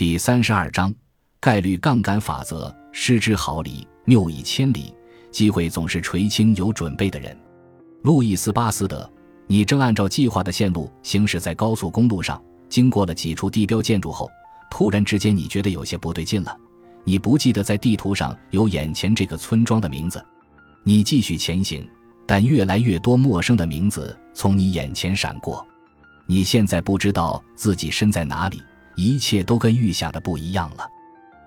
[0.00, 0.94] 第三十二章
[1.38, 4.94] 概率杠杆法则：失之毫厘，谬以千里。
[5.30, 7.36] 机会总是垂青有准备的人。
[8.02, 9.06] 路易斯·巴斯德，
[9.46, 14.30] 你正按照计划的线路行驶在高速公路上，经过了几处地标建筑后，
[14.70, 16.56] 突然之间你觉得有些不对劲了。
[17.04, 20.24] 你不记得在地图上有眼前这个村庄的名字。
[20.82, 21.86] 你继续前行，
[22.26, 25.62] 但越来越多陌生的名字从你眼前闪过。
[26.24, 28.62] 你现在不知道自己身在哪里。
[29.00, 30.86] 一切都跟预想的不一样了。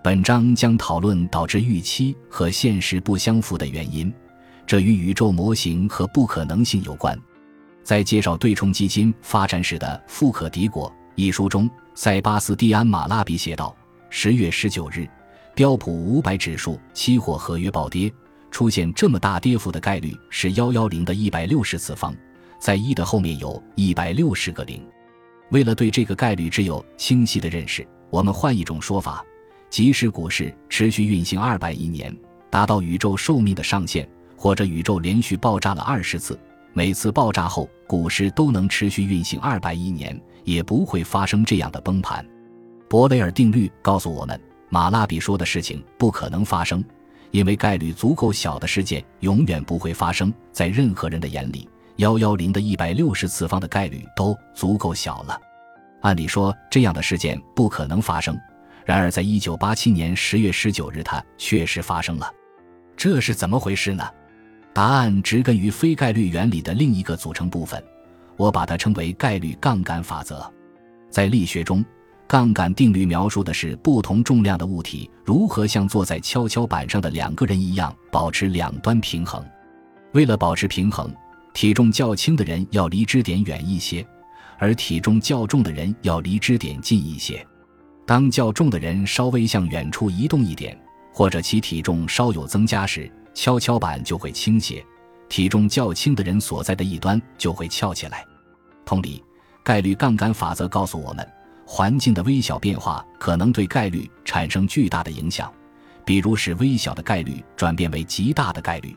[0.03, 4.11] 本章将讨论导致预期和现实不相符的原因，
[4.65, 7.17] 这与宇宙模型和不可能性有关。
[7.83, 13.75] 在介绍对冲基金发展史的《富可敌国》一书中，塞巴斯蒂安·马拉比写道：
[14.09, 15.07] 十月十九日，
[15.53, 18.11] 标普五百指数期货合约暴跌，
[18.49, 22.15] 出现这么大跌幅的概率是幺幺零的一百六十次方，
[22.59, 24.81] 在一的后面有一百六十个零。
[25.53, 29.23] 为了对这个概率只有清晰的认识，我们换一种说法：
[29.69, 32.11] 即使股市持续运行二百亿年，
[32.49, 36.39] 达到宇宙寿命的上限，或者宇宙连续爆炸了二十次，
[36.73, 42.25] 每次爆炸后股市都能持续运行二百亿年，也不会发生这样的崩盘。
[42.89, 46.83] 伯雷尔定律告诉我们，马拉比说的事情不可能发生，
[47.29, 51.69] 因为概率足够小的事件永远不会发生在任何人的眼里。
[51.97, 55.39] 幺幺零的一百六十次方的概率都足够小了，
[56.01, 58.35] 按理说这样的事件不可能发生。
[58.83, 62.29] 然而，在一九八七年十月十九日，它确实发生了。
[62.97, 64.03] 这是怎么回事呢？
[64.73, 67.81] 答案植根于非概率原理的另一个组成部分，
[68.37, 70.51] 我把它称为概率杠杆法则。
[71.11, 71.85] 在力学中，
[72.27, 79.45] 杠杆定律描述的是不同重量的物体如何像坐在跷跷板上的两个人一样保持两端平衡。
[80.13, 81.13] 为了保持平衡。
[81.53, 84.05] 体重较轻的人要离支点远一些，
[84.57, 87.45] 而体重较重的人要离支点近一些。
[88.05, 90.77] 当较重的人稍微向远处移动一点，
[91.13, 94.83] 或者其体重稍有增加时，跷跷板就会倾斜，
[95.29, 98.25] 体重较轻的人所在的一端就会翘起来。
[98.83, 99.23] 同理，
[99.63, 101.25] 概率杠杆法则告诉我们，
[101.65, 105.53] 环境的微小变化可能对概率产生巨大的影响，
[106.03, 108.93] 比如使微小的概率转变为极大的概率。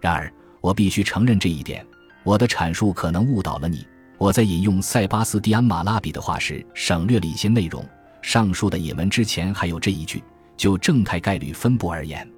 [0.00, 0.32] 然而，
[0.66, 1.86] 我必须承认这一点，
[2.24, 3.86] 我的阐述可能误导了你。
[4.18, 7.86] 我在引用塞巴斯蒂安·马拉比的话时，省略了一些内容。
[8.20, 10.24] 上述的引文之前还有这一句：
[10.56, 12.28] 就正态概率分布而言，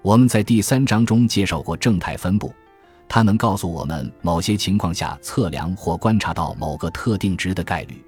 [0.00, 2.50] 我们在第三章中介绍过正态分布，
[3.06, 8.02] 它能告诉我们某些情况下测量或观察到某个特定值的概率。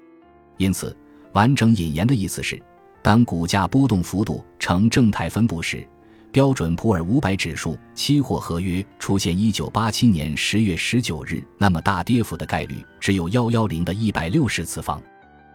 [0.57, 0.97] 因此，
[1.33, 2.59] 完整引言的意思是：
[3.03, 5.87] 当股价波动幅度呈正态分布时。
[6.31, 15.01] 标准普尔五百指数期货合约出现一九八七年十月十九日那么大跌幅的概率只有幺幺零的一百六十次方。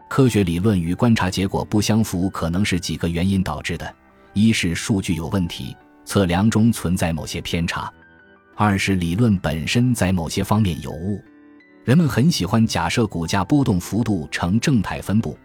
[0.09, 3.95] 科学理论与观察结果不相符，可能是几个原因导致的：
[4.33, 7.89] 一是数据有问题，测量中存在某些偏差；
[8.57, 11.23] 二是理论本身在某些方面有误。
[11.85, 15.37] 人们很喜欢假设股价波动幅度呈正态分布，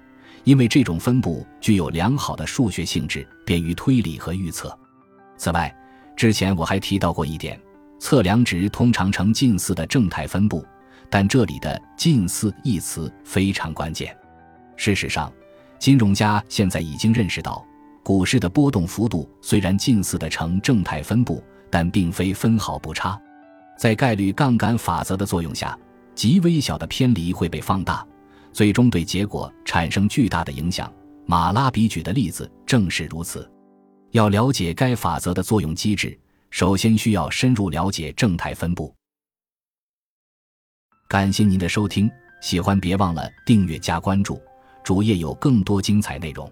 [0.43, 4.77] 因为这种分布具有良好的数学性质，便于推理和预测。
[5.39, 5.73] 此外，
[6.17, 7.57] 之前我还提到过一点，
[7.97, 10.65] 测量值通常呈近似的正态分布，
[11.09, 14.15] 但这里的“近似”一词非常关键。
[14.75, 15.31] 事实上，
[15.79, 17.65] 金融家现在已经认识到，
[18.03, 21.41] 股市的波动幅度虽然近似的呈正态分布，
[21.71, 23.17] 但并非分毫不差。
[23.77, 25.77] 在概率杠杆法则的作用下，
[26.15, 28.05] 极微小的偏离会被放大，
[28.51, 30.91] 最终对结果产生巨大的影响。
[31.25, 33.49] 马拉比举的例子正是如此。
[34.11, 36.17] 要了解该法则的作用机制，
[36.49, 38.93] 首先需要深入了解正态分布。
[41.07, 42.09] 感谢您的收听，
[42.41, 44.41] 喜欢别忘了订阅加关注，
[44.83, 46.51] 主页有更多精彩内容。